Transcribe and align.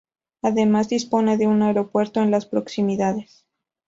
Además 0.41 0.89
dispone 0.89 1.37
de 1.37 1.45
un 1.45 1.61
aeropuerto 1.61 2.21
en 2.23 2.31
las 2.31 2.47
proximidades. 2.47 3.45